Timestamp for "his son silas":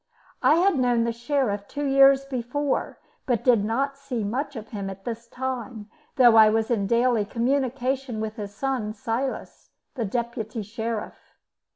8.37-9.69